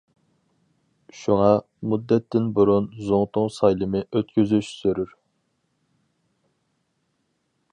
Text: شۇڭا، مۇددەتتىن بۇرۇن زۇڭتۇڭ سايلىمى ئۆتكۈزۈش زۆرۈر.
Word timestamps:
شۇڭا، 1.17 1.49
مۇددەتتىن 1.91 2.47
بۇرۇن 2.59 2.87
زۇڭتۇڭ 3.09 3.51
سايلىمى 3.57 4.01
ئۆتكۈزۈش 4.09 4.71
زۆرۈر. 4.79 5.13